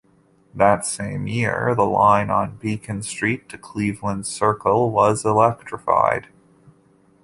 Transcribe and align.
That 0.55 0.83
same 0.83 1.27
year 1.27 1.75
the 1.75 1.83
line 1.83 2.31
on 2.31 2.55
Beacon 2.55 3.03
Street 3.03 3.47
to 3.49 3.57
Cleveland 3.59 4.25
Circle 4.25 4.89
was 4.89 5.23
electrified. 5.23 6.29